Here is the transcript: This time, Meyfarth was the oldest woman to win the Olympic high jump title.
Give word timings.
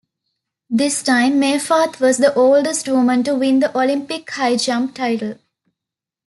This 0.67 1.03
time, 1.03 1.33
Meyfarth 1.39 1.99
was 1.99 2.17
the 2.17 2.33
oldest 2.33 2.87
woman 2.89 3.21
to 3.23 3.35
win 3.35 3.59
the 3.59 3.69
Olympic 3.77 4.31
high 4.31 4.55
jump 4.55 4.95
title. 4.95 5.35